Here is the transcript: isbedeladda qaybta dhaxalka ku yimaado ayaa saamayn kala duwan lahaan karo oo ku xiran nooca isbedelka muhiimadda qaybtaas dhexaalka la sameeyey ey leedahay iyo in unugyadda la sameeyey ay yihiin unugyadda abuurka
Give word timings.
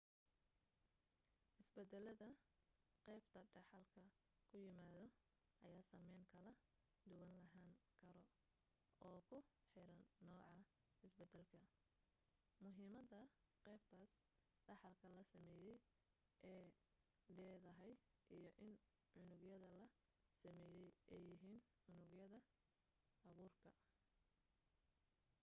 isbedeladda 1.61 2.27
qaybta 3.07 3.41
dhaxalka 3.53 4.03
ku 4.47 4.53
yimaado 4.63 5.03
ayaa 5.65 5.87
saamayn 5.91 6.23
kala 6.33 6.51
duwan 7.09 7.31
lahaan 7.39 7.73
karo 7.99 8.23
oo 9.07 9.19
ku 9.29 9.37
xiran 9.71 9.99
nooca 10.27 10.59
isbedelka 11.07 11.59
muhiimadda 12.63 13.21
qaybtaas 13.65 14.11
dhexaalka 14.65 15.07
la 15.15 15.23
sameeyey 15.33 15.79
ey 16.55 16.67
leedahay 17.35 17.93
iyo 18.37 18.49
in 18.67 18.73
unugyadda 19.21 19.69
la 19.79 19.87
sameeyey 20.41 20.89
ay 21.13 21.21
yihiin 21.31 21.59
unugyadda 21.89 22.39
abuurka 23.29 23.69